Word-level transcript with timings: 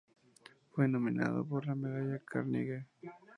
Fue 0.71 0.87
nominado 0.87 1.47
para 1.47 1.67
la 1.67 1.75
Medalla 1.75 2.19
Carnegie. 2.25 2.87